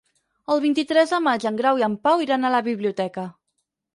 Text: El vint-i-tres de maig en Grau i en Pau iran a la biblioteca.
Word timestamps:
El 0.53 0.61
vint-i-tres 0.63 1.13
de 1.15 1.19
maig 1.25 1.43
en 1.49 1.59
Grau 1.59 1.81
i 1.81 1.85
en 1.87 1.99
Pau 2.07 2.25
iran 2.27 2.47
a 2.49 2.53
la 2.57 2.65
biblioteca. 2.71 3.27